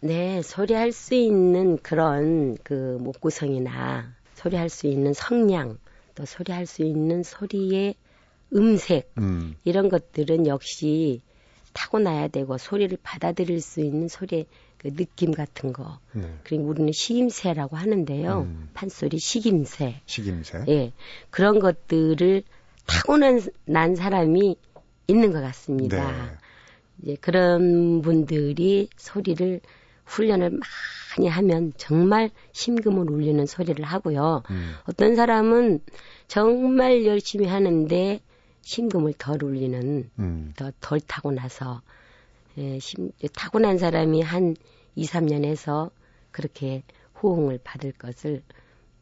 [0.00, 5.78] 네, 소리할 수 있는 그런 그 목구성이나 소리할 수 있는 성량,
[6.14, 7.94] 또 소리할 수 있는 소리의
[8.54, 9.56] 음색 음.
[9.64, 11.20] 이런 것들은 역시
[11.72, 14.46] 타고나야 되고 소리를 받아들일 수 있는 소리의
[14.80, 15.98] 그 느낌 같은 거.
[16.12, 16.22] 네.
[16.42, 18.40] 그리고 우리는 식임새라고 하는데요.
[18.48, 18.70] 음.
[18.72, 20.00] 판소리 식임새.
[20.06, 20.64] 식임새.
[20.68, 20.92] 예.
[21.28, 22.42] 그런 것들을
[22.86, 24.56] 타고난 난 사람이
[25.06, 26.10] 있는 것 같습니다.
[26.10, 26.28] 네.
[27.02, 29.60] 이제 그런 분들이 소리를
[30.06, 30.58] 훈련을
[31.18, 34.44] 많이 하면 정말 심금을 울리는 소리를 하고요.
[34.48, 34.74] 음.
[34.86, 35.80] 어떤 사람은
[36.26, 38.20] 정말 열심히 하는데
[38.62, 40.52] 심금을 덜 울리는 음.
[40.56, 41.82] 더덜 타고 나서
[42.60, 44.54] 예, 심, 타고난 사람이 한
[44.94, 45.90] 2, 3년 해서
[46.30, 46.82] 그렇게
[47.22, 48.42] 호응을 받을 것을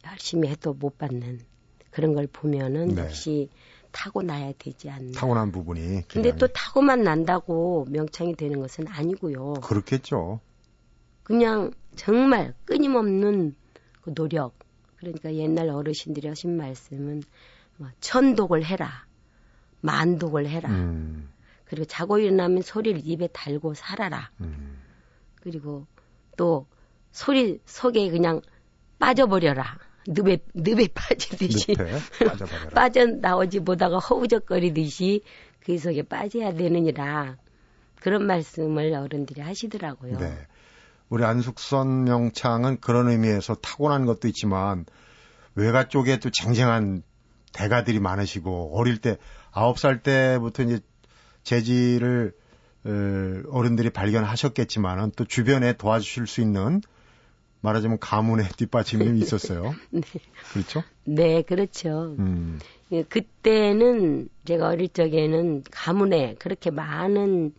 [0.09, 1.41] 열심히 해도 못 받는
[1.91, 3.01] 그런 걸 보면은 네.
[3.01, 3.49] 역시
[3.91, 5.11] 타고나야 되지 않나.
[5.11, 6.07] 타고난 부분이.
[6.07, 9.55] 근데 또 타고만 난다고 명창이 되는 것은 아니고요.
[9.55, 10.39] 그렇겠죠.
[11.23, 13.55] 그냥 정말 끊임없는
[14.01, 14.53] 그 노력.
[14.95, 17.23] 그러니까 옛날 어르신들이 하신 말씀은
[17.77, 19.05] 뭐 천독을 해라.
[19.81, 20.69] 만독을 해라.
[20.69, 21.29] 음.
[21.69, 24.31] 그리고 자고 일어나면 소리를 입에 달고 살아라.
[24.41, 24.81] 음.
[25.41, 25.85] 그리고
[26.35, 26.65] 또
[27.11, 28.41] 소리 속에 그냥
[28.97, 29.77] 빠져버려라.
[30.07, 31.75] 늪에, 늪에 빠지듯이.
[32.73, 35.21] 빠져 나오지 못하고 허우적거리듯이
[35.59, 37.37] 그 속에 빠져야 되느니라.
[38.01, 40.17] 그런 말씀을 어른들이 하시더라고요.
[40.17, 40.47] 네.
[41.09, 44.85] 우리 안숙선 명창은 그런 의미에서 타고난 것도 있지만
[45.53, 47.03] 외가 쪽에 또 쟁쟁한
[47.53, 49.17] 대가들이 많으시고 어릴 때
[49.51, 50.79] 아홉 살 때부터 이제
[51.43, 52.33] 재질을
[52.85, 52.89] 어,
[53.49, 56.81] 어른들이 발견하셨겠지만은 또 주변에 도와주실 수 있는
[57.61, 59.75] 말하자면 가문의 뒷받침이 있었어요.
[59.91, 60.01] 네.
[60.53, 60.83] 그렇죠?
[61.03, 62.15] 네, 그렇죠.
[62.19, 62.59] 음.
[62.91, 67.53] 예, 그때는 제가 어릴 적에는 가문에 그렇게 많은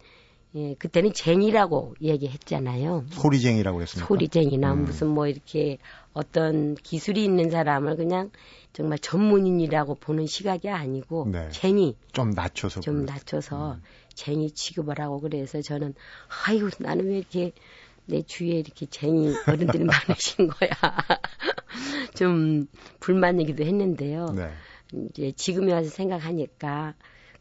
[0.56, 3.04] 예, 그때는 쟁이라고 얘기했잖아요.
[3.10, 4.08] 소리쟁이라고 했습니까?
[4.08, 4.84] 소리쟁이나 음.
[4.84, 5.78] 무슨 뭐 이렇게
[6.12, 8.30] 어떤 기술이 있는 사람을 그냥
[8.72, 11.48] 정말 전문인이라고 보는 시각이 아니고 네.
[11.50, 13.14] 쟁이 좀 낮춰서 좀 그랬어요.
[13.14, 13.82] 낮춰서 음.
[14.14, 15.94] 쟁이 취급을 하고 그래서 저는
[16.46, 17.52] 아이고 나는 왜 이렇게
[18.06, 20.70] 내 주위에 이렇게 쟁이 어른들이 많으신 거야.
[22.16, 22.66] 좀
[22.98, 24.26] 불만이기도 했는데요.
[24.34, 24.50] 네.
[24.92, 26.94] 이제 지금에 와서 생각하니까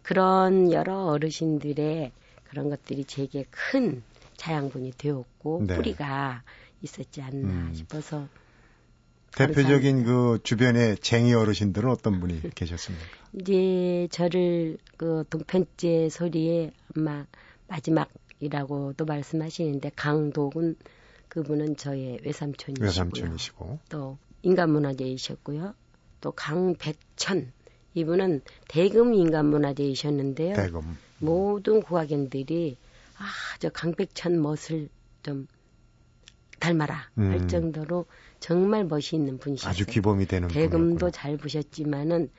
[0.03, 2.11] 그런 여러 어르신들의
[2.49, 4.03] 그런 것들이 제게 큰
[4.37, 5.75] 자양분이 되었고 네.
[5.75, 6.43] 뿌리가
[6.81, 7.73] 있었지 않나 음.
[7.73, 8.27] 싶어서
[9.35, 13.05] 대표적인 그 주변의 쟁이 어르신들은 어떤 분이 계셨습니까?
[13.33, 17.25] 이제 저를 그 동편제 소리에 아마
[17.67, 20.75] 마지막이라고도 말씀하시는데 강독은
[21.27, 22.85] 그분은 저의 외삼촌이시고요.
[22.85, 25.75] 외삼촌이시고 또 인간문화재이셨고요.
[26.21, 27.51] 또 강백천
[27.93, 30.55] 이분은 대금 인간문화재이셨는데요.
[30.55, 30.97] 대금.
[31.19, 32.77] 모든 국악인들이
[33.17, 33.25] 아,
[33.59, 34.89] 저 강백천 멋을
[35.23, 35.47] 좀
[36.59, 37.31] 닮아라 음.
[37.31, 38.05] 할 정도로
[38.39, 39.69] 정말 멋이 있는 분이셨어요.
[39.71, 42.29] 아주 기범이 되는 대금도 잘 부셨지만은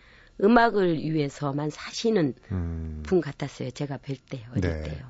[0.43, 3.03] 음악을 위해서만 사시는 음.
[3.05, 3.71] 분 같았어요.
[3.71, 4.83] 제가 뵐 때, 어릴 네.
[4.83, 5.07] 때요.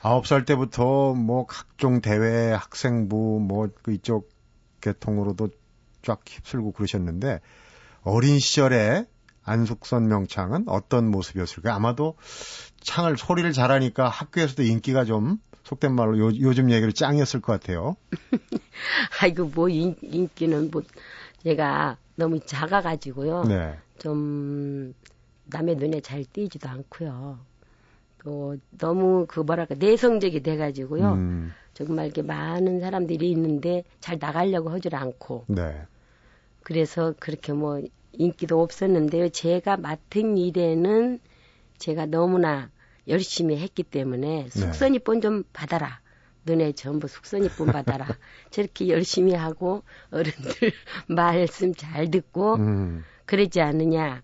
[0.00, 4.30] 아홉 살 때부터 뭐 각종 대회, 학생부, 뭐 그 이쪽
[4.80, 5.48] 계통으로도
[6.02, 7.40] 쫙 휩쓸고 그러셨는데
[8.02, 9.04] 어린 시절에
[9.46, 11.74] 안숙선 명창은 어떤 모습이었을까요?
[11.74, 12.16] 아마도
[12.80, 17.96] 창을 소리를 잘하니까 학교에서도 인기가 좀 속된 말로 요, 요즘 얘기를 짱이었을 것 같아요.
[19.22, 20.82] 아이고 뭐 인, 인기는 뭐
[21.42, 23.44] 제가 너무 작아가지고요.
[23.44, 23.76] 네.
[23.98, 24.94] 좀
[25.46, 27.38] 남의 눈에 잘 띄지도 않고요.
[28.24, 31.12] 또 너무 그 뭐랄까 내성적이 돼가지고요.
[31.12, 31.52] 음.
[31.74, 35.44] 정말 이렇게 많은 사람들이 있는데 잘 나가려고 하질 않고.
[35.48, 35.82] 네.
[36.62, 37.80] 그래서 그렇게 뭐
[38.18, 39.28] 인기도 없었는데요.
[39.28, 41.20] 제가 맡은 일에는
[41.78, 42.70] 제가 너무나
[43.08, 44.48] 열심히 했기 때문에 네.
[44.48, 46.00] 숙선이폰 좀 받아라.
[46.44, 48.06] 너네 전부 숙선이폰 받아라.
[48.50, 50.72] 저렇게 열심히 하고 어른들
[51.08, 53.04] 말씀 잘 듣고 음.
[53.26, 54.22] 그러지 않느냐.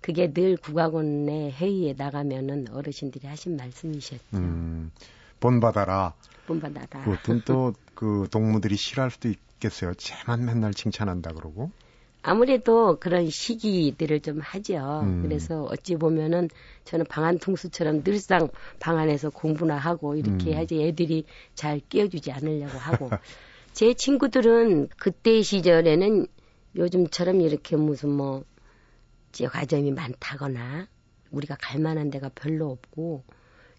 [0.00, 4.22] 그게 늘 국악원의 회의에 나가면은 어르신들이 하신 말씀이셨죠.
[4.34, 4.90] 음.
[5.40, 6.14] 본 받아라.
[6.46, 7.04] 본 받아라.
[7.04, 9.94] 그것도 또그 동무들이 싫어할 수도 있겠어요.
[9.94, 11.70] 쟤만 맨날 칭찬한다 그러고.
[12.22, 15.00] 아무래도 그런 시기들을 좀 하죠.
[15.04, 15.22] 음.
[15.22, 16.48] 그래서 어찌 보면은
[16.84, 18.48] 저는 방한 통수처럼 늘상
[18.80, 20.54] 방 안에서 공부나 하고 이렇게 음.
[20.54, 23.10] 해야지 애들이 잘 끼워주지 않으려고 하고.
[23.72, 26.26] 제 친구들은 그때 시절에는
[26.76, 28.44] 요즘처럼 이렇게 무슨 뭐,
[29.50, 30.88] 과점이 많다거나
[31.30, 33.22] 우리가 갈 만한 데가 별로 없고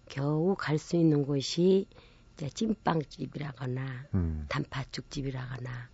[0.07, 1.85] 겨우 갈 수 있는 곳이
[2.37, 4.45] 찐빵집이라거나 음.
[4.47, 5.89] 단팥죽집이라거나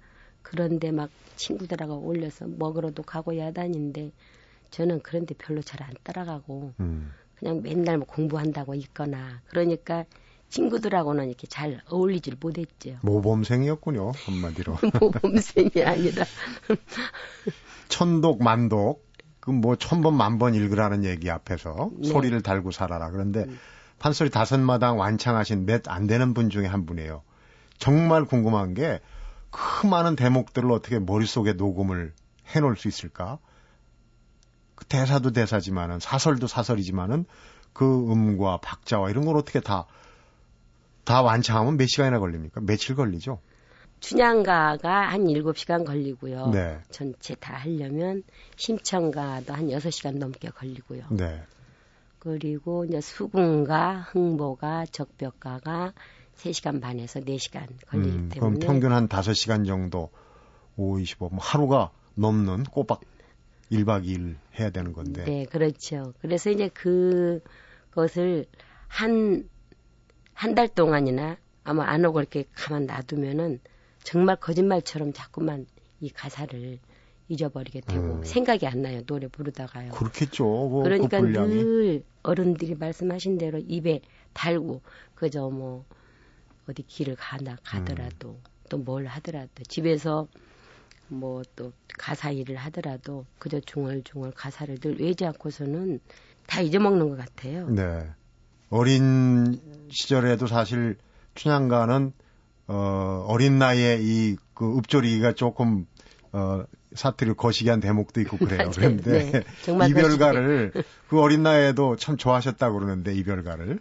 [0.45, 4.11] 그런데 막 친구들하고 올려서 먹으러도 가고 야단인데
[4.71, 7.11] 저는 그런데 별로 잘 안 따라가고 음.
[7.35, 10.05] 그냥 맨날 뭐 공부한다고 있거나 그러니까
[10.49, 12.97] 친구들하고는 이렇게 잘 어울리질 못했죠.
[13.03, 14.77] 모범생이었군요 한마디로.
[15.01, 16.25] 모범생이 아니라
[17.89, 19.03] 천독 만독
[19.39, 22.07] 그 뭐 천번 만번 읽으라는 얘기 앞에서 네.
[22.09, 23.11] 소리를 달고 살아라.
[23.11, 23.59] 그런데 음.
[23.99, 27.21] 판소리 다섯 마당 완창하신 몇 안 되는 분 중에 한 분이에요.
[27.77, 29.01] 정말 궁금한 게
[29.55, 32.11] 그 많은 대목들을 어떻게 머릿속에 녹음을
[32.53, 33.39] 해 놓을 수 있을까?
[34.75, 37.25] 그 대사도 대사지만은 사설도 사설이지만은
[37.71, 39.85] 그 음과 박자와 이런 걸 어떻게 다,
[41.05, 42.59] 다 완창하면 몇 시간이나 걸립니까?
[42.61, 43.39] 며칠 걸리죠?
[44.01, 46.47] 춘향가가 한 7시간 걸리고요.
[46.47, 46.81] 네.
[46.91, 48.23] 전체 다 하려면
[48.57, 51.05] 심청가도 한 6시간 넘게 걸리고요.
[51.11, 51.41] 네.
[52.19, 55.93] 그리고 이제 수궁가, 흥보가, 적벽가가
[56.37, 60.09] 3시간 반에서 4시간 걸리기 음, 때문에 그럼 평균 한 5시간 정도
[60.77, 63.01] 5, 25, 뭐 하루가 넘는 꼬박
[63.71, 65.23] 1박 2일 해야 되는 건데.
[65.23, 66.13] 네, 그렇죠.
[66.21, 68.45] 그래서 이제 그것을
[68.87, 69.49] 한,
[70.33, 73.59] 한 달 동안이나 아마 안 오고 이렇게 가만 놔두면은
[74.03, 75.65] 정말 거짓말처럼 자꾸만
[75.99, 76.77] 이 가사를
[77.27, 78.23] 잊어버리게 되고 음.
[78.23, 79.91] 생각이 안 나요 노래 부르다가요.
[79.93, 80.43] 그렇겠죠.
[80.43, 84.01] 뭐 그러니까 늘 어른들이 말씀하신 대로 입에
[84.33, 84.81] 달고
[85.15, 85.85] 그저 뭐
[86.69, 88.43] 어디 길을 가나 가더라도 음.
[88.69, 90.27] 또뭘 하더라도 집에서
[91.07, 95.99] 뭐 또 가사 일을 하더라도 그저 중얼중얼 가사를 늘 외지 않고서는
[96.47, 97.69] 다 잊어먹는 것 같아요.
[97.69, 98.07] 네.
[98.69, 100.97] 어린 시절에도 사실
[101.35, 102.13] 춘향가는
[102.67, 105.85] 어, 어린 나이에 이, 그, 읍조리기가 조금,
[106.31, 106.63] 어,
[106.95, 108.71] 사투리 거시기 한 대목도 있고 그래요.
[108.75, 109.43] 그런데 네,
[109.89, 110.71] 이별가를
[111.07, 113.79] 그 어린 나이에도 참 좋아하셨다고 그러는데 이별가를.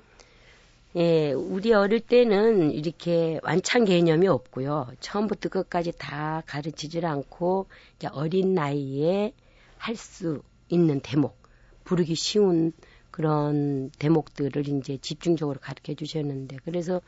[0.96, 4.88] 예, 우리 어릴 때는 이렇게 완창 개념이 없고요.
[5.00, 9.32] 처음부터 끝까지 다 가르치질 않고 이제 어린 나이에
[9.76, 11.36] 할 수 있는 대목,
[11.84, 12.72] 부르기 쉬운
[13.10, 17.00] 그런 대목들을 이제 집중적으로 가르쳐 주셨는데 그래서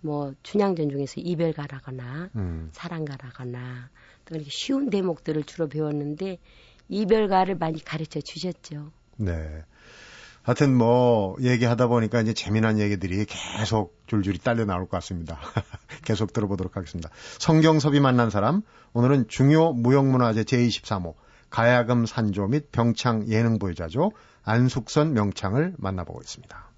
[0.00, 2.68] 뭐 춘향전 중에서 이별가라거나 음.
[2.72, 3.90] 사랑가라거나
[4.24, 6.38] 또 이렇게 쉬운 대목들을 주로 배웠는데
[6.88, 8.92] 이별가를 많이 가르쳐 주셨죠.
[9.16, 9.62] 네.
[10.42, 15.38] 하여튼 뭐 얘기하다 보니까 이제 재미난 얘기들이 계속 줄줄이 딸려 나올 것 같습니다.
[16.04, 17.10] 계속 들어보도록 하겠습니다.
[17.38, 21.14] 성경섭이 만난 사람 오늘은 중요 무형문화재 제23호
[21.50, 24.12] 가야금 산조 및 병창 예능 보유자죠.
[24.44, 26.68] 안숙선 명창을 만나보고 있습니다.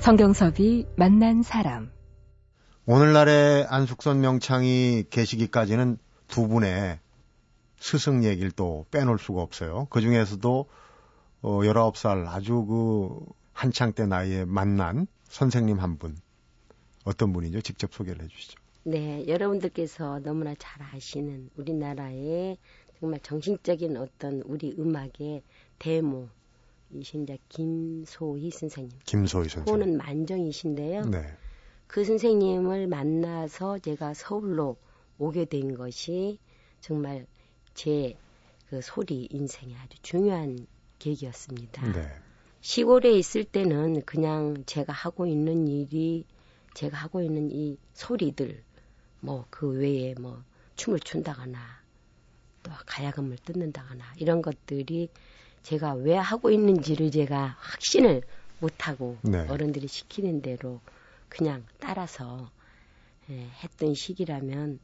[0.00, 1.90] 성경섭이 만난 사람.
[2.86, 6.98] 오늘날의 안숙선 명창이 계시기까지는 두 분의
[7.80, 9.86] 스승 얘기를 또 빼놓을 수가 없어요.
[9.90, 10.66] 그 중에서도
[11.42, 16.16] 어, 19살 아주 그 한창 때 나이에 만난 선생님 한 분.
[17.04, 17.62] 어떤 분이죠?
[17.62, 18.60] 직접 소개를 해 주시죠.
[18.82, 22.58] 네, 여러분들께서 너무나 잘 아시는 우리나라의
[22.98, 25.42] 정말 정신적인 어떤 우리 음악의
[25.78, 26.28] 데모,
[26.92, 28.90] 이신 이제 김소희 선생님.
[29.06, 29.72] 김소희 선생님.
[29.72, 31.06] 호는 만정이신데요.
[31.06, 31.24] 네.
[31.86, 34.76] 그 선생님을 만나서 제가 서울로
[35.18, 36.38] 오게 된 것이
[36.80, 37.26] 정말
[37.74, 38.16] 제
[38.70, 40.66] 그 소리 인생에 아주 중요한
[41.00, 41.90] 계기였습니다.
[41.90, 42.08] 네.
[42.60, 46.24] 시골에 있을 때는 그냥 제가 하고 있는 일이
[46.74, 48.62] 제가 하고 있는 이 소리들
[49.18, 50.44] 뭐 그 외에 뭐
[50.76, 51.58] 춤을 춘다거나
[52.62, 55.08] 또 가야금을 뜯는다거나 이런 것들이
[55.64, 58.22] 제가 왜 하고 있는지를 제가 확신을
[58.60, 59.48] 못하고 네.
[59.48, 60.80] 어른들이 시키는 대로
[61.28, 62.52] 그냥 따라서
[63.30, 64.78] 예, 했던 시기라면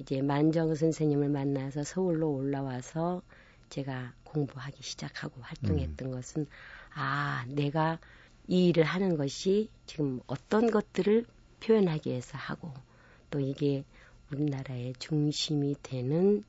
[0.00, 3.22] 이제 만정 선생님을 만나서 서울로 올라와서
[3.68, 6.12] 제가 공부하기 시작하고 활동했던 음.
[6.12, 6.46] 것은
[6.94, 7.98] 아 내가
[8.48, 11.26] 이 일을 하는 것이 지금 어떤 것들을
[11.60, 12.72] 표현하기 위해서 하고
[13.30, 13.84] 또 이게
[14.32, 16.44] 우리나라의 중심이 되는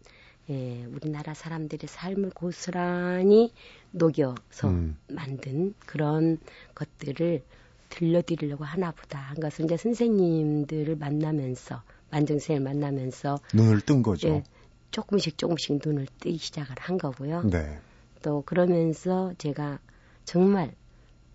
[0.49, 3.53] 예, 우리나라 사람들의 삶을 고스란히
[3.91, 4.97] 녹여서 음.
[5.07, 6.39] 만든 그런
[6.73, 7.43] 것들을
[7.89, 14.27] 들려드리려고 하나 보다 한 것은 이제 선생님들을 만나면서 만정생을 만나면서 눈을 뜬 거죠.
[14.27, 14.43] 예,
[14.91, 17.43] 조금씩 조금씩 눈을 뜨기 시작을 한 거고요.
[17.43, 17.79] 네.
[18.21, 19.79] 또 그러면서 제가
[20.25, 20.73] 정말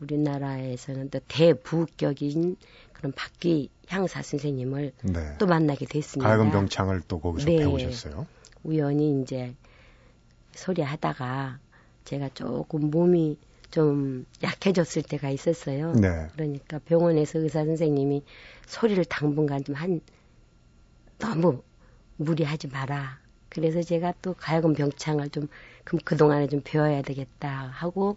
[0.00, 2.56] 우리나라에서는 또 대부격인
[2.92, 5.34] 그런 박귀 향사 선생님을 네.
[5.38, 6.28] 또 만나게 됐습니다.
[6.28, 7.58] 가야금 병창을 또 거기서 네.
[7.58, 8.26] 배우셨어요.
[8.62, 9.54] 우연히 이제
[10.54, 11.58] 소리 하다가
[12.04, 13.38] 제가 조금 몸이
[13.70, 15.92] 좀 약해졌을 때가 있었어요.
[15.92, 16.28] 네.
[16.34, 18.22] 그러니까 병원에서 의사 선생님이
[18.66, 20.00] 소리를 당분간 좀 한
[21.18, 21.62] 너무
[22.16, 23.18] 무리하지 마라.
[23.48, 25.48] 그래서 제가 또 가야금 병창을 좀
[25.84, 28.16] 그럼 그동안에 좀 배워야 되겠다 하고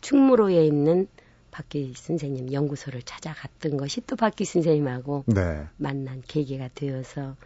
[0.00, 1.06] 충무로에 있는
[1.50, 5.66] 박기 선생님 연구소를 찾아갔던 것이 또 박기 선생님하고 네.
[5.76, 7.36] 만난 계기가 되어서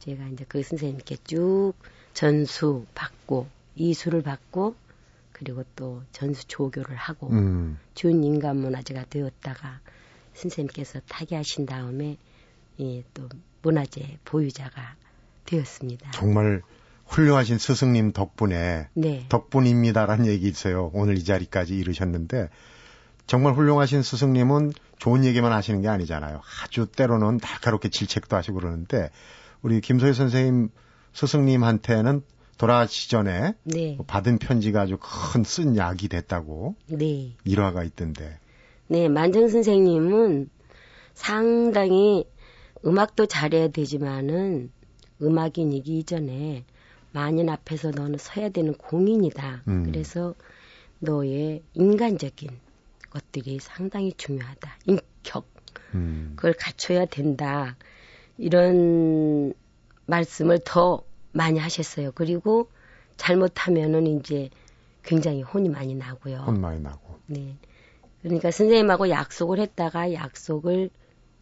[0.00, 1.72] 제가 이제 그 선생님께 쭉
[2.12, 4.74] 전수 받고 이수를 받고
[5.32, 7.78] 그리고 또 전수 조교를 하고 음.
[7.94, 9.80] 준 인간 문화재가 되었다가
[10.34, 12.16] 선생님께서 타계하신 다음에
[12.80, 13.28] 예, 또
[13.64, 14.94] 문화재 보유자가
[15.46, 16.10] 되었습니다.
[16.12, 16.62] 정말
[17.06, 19.26] 훌륭하신 스승님 덕분에 네.
[19.28, 20.90] 덕분입니다라는 얘기 있어요.
[20.94, 22.48] 오늘 이 자리까지 이르셨는데
[23.26, 26.40] 정말 훌륭하신 스승님은 좋은 얘기만 하시는 게 아니잖아요.
[26.62, 29.10] 아주 때로는 날카롭게 질책도 하시고 그러는데
[29.62, 30.68] 우리 김소희 선생님
[31.14, 32.22] 스승님한테는
[32.58, 33.98] 돌아가시 전에 네.
[34.06, 37.34] 받은 편지가 아주 큰 쓴 약이 됐다고 네.
[37.44, 38.38] 일화가 있던데.
[38.88, 40.50] 네, 만정 선생님은
[41.14, 42.26] 상당히
[42.86, 44.70] 음악도 잘해야 되지만은
[45.22, 46.64] 음악인이기 이전에
[47.12, 49.62] 만인 앞에서 너는 서야 되는 공인이다.
[49.68, 49.84] 음.
[49.84, 50.34] 그래서
[50.98, 52.50] 너의 인간적인
[53.10, 54.78] 것들이 상당히 중요하다.
[54.86, 55.46] 인격.
[55.94, 56.32] 음.
[56.34, 57.76] 그걸 갖춰야 된다.
[58.36, 59.54] 이런
[60.06, 62.10] 말씀을 더 많이 하셨어요.
[62.12, 62.68] 그리고
[63.16, 64.50] 잘못하면은 이제
[65.04, 66.38] 굉장히 혼이 많이 나고요.
[66.38, 67.18] 혼 많이 나고.
[67.26, 67.56] 네.
[68.22, 70.90] 그러니까 선생님하고 약속을 했다가 약속을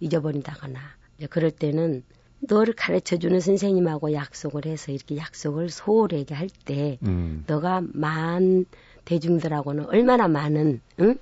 [0.00, 0.80] 잊어버린다거나
[1.28, 2.02] 그럴 때는
[2.40, 7.44] 너를 가르쳐 주는 선생님하고 약속을 해서 이렇게 약속을 소홀하게 할때 음.
[7.46, 8.64] 너가 만
[9.04, 11.16] 대중들하고는 얼마나 많은 응?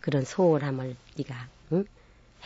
[0.00, 1.84] 그런 소홀함을 네가 응?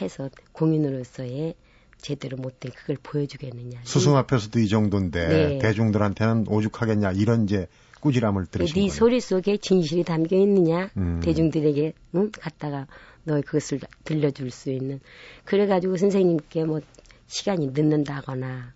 [0.00, 1.54] 해서 공인으로서의
[1.98, 3.80] 제대로 못된 그걸 보여주겠느냐.
[3.84, 5.58] 스승 앞에서도 이 정도인데 네.
[5.58, 7.66] 대중들한테는 오죽하겠냐 이런 이제
[8.00, 11.20] 꾸지람을 들으신 네 소리 속에 진실이 담겨 있느냐 음.
[11.22, 12.30] 대중들에게 응?
[12.32, 12.86] 갖다가
[13.24, 15.00] 너 그것을 들려줄 수 있는
[15.44, 16.80] 그래가지고 선생님께 뭐
[17.26, 18.72] 시간이 늦는다거나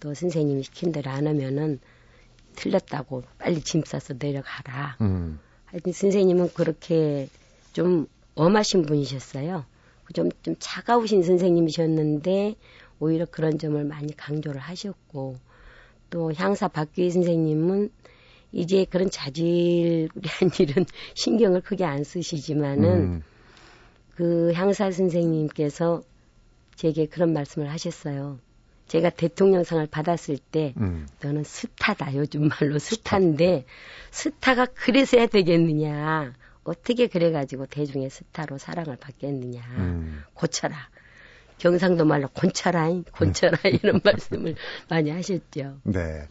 [0.00, 1.80] 또 선생님이 시킨 대로 안 하면은
[2.56, 4.96] 틀렸다고 빨리 짐 싸서 내려가라.
[5.00, 5.38] 음.
[5.66, 7.28] 하여튼 선생님은 그렇게
[7.72, 9.64] 좀 엄하신 분이셨어요.
[10.14, 12.56] 좀, 좀 차가우신 선생님이셨는데
[13.00, 15.36] 오히려 그런 점을 많이 강조를 하셨고
[16.10, 17.90] 또 향사 박규희 선생님은
[18.52, 20.08] 이제 그런 자질한
[20.60, 23.22] 일은 신경을 크게 안 쓰시지만은 음.
[24.14, 26.02] 그 향사 선생님께서
[26.74, 28.38] 제게 그런 말씀을 하셨어요.
[28.88, 31.06] 제가 대통령상을 받았을 때 음.
[31.22, 33.64] 너는 스타다 요즘 말로 스타인데
[34.10, 34.54] 스타.
[34.54, 36.32] 가 그래서 해야 되겠느냐
[36.64, 40.22] 어떻게 그래가지고 대중의 스타로 사랑을 받겠느냐 음.
[40.34, 40.76] 고쳐라
[41.58, 43.70] 경상도 말로 곤쳐라 곤쳐라 음.
[43.82, 44.54] 이런 말씀을
[44.88, 45.80] 많이 하셨죠.
[45.84, 46.26] 네.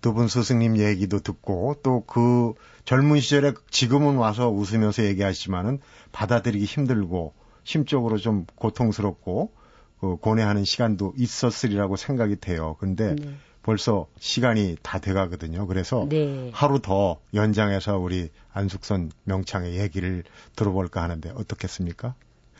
[0.00, 5.80] 두 분 스승님 얘기도 듣고 또 그 젊은 시절에 지금은 와서 웃으면서 얘기하시지만은
[6.12, 7.34] 받아들이기 힘들고
[7.64, 9.52] 심적으로 좀 고통스럽고
[10.00, 12.76] 그 고뇌하는 시간도 있었으리라고 생각이 돼요.
[12.78, 13.34] 근데 네.
[13.62, 15.66] 벌써 시간이 다 돼가거든요.
[15.66, 16.50] 그래서 네.
[16.54, 20.24] 하루 더 연장해서 우리 안숙선 명창의 얘기를
[20.56, 22.14] 들어볼까 하는데 어떻겠습니까?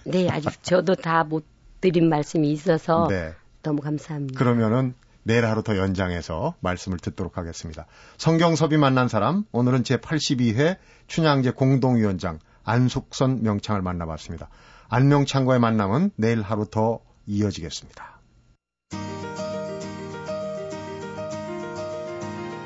[0.04, 1.44] 네, 아직 저도 다 못
[1.80, 3.32] 드린 말씀이 있어서 네.
[3.62, 4.38] 너무 감사합니다.
[4.38, 4.94] 그러면은
[5.28, 7.84] 내일 하루 더 연장해서 말씀을 듣도록 하겠습니다.
[8.16, 14.48] 성경섭이 만난 사람 오늘은 제 82회 춘향제 공동위원장 안숙선 명창을 만나봤습니다.
[14.88, 18.20] 안명창과의 만남은 내일 하루 더 이어지겠습니다.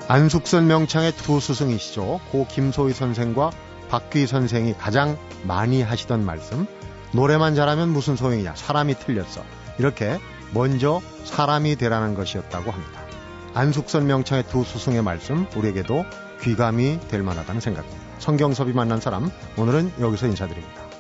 [0.07, 2.21] 안숙선 명창의 두 스승이시죠.
[2.31, 3.51] 고 김소희 선생과
[3.89, 6.69] 박귀 선생이 가장 많이 하시던 말씀.
[7.13, 8.55] 노래만 잘하면 무슨 소용이냐.
[8.55, 9.43] 사람이 틀렸어.
[9.81, 10.21] 이렇게
[10.53, 13.03] 먼저 사람이 되라는 것이었다고 합니다.
[13.55, 16.05] 안숙선 명창의 두 스승의 말씀 우리에게도
[16.43, 18.03] 귀감이 될 만하다는 생각입니다.
[18.19, 20.92] 성경섭이 만난 사람 오늘은 여기서 인사드립니다.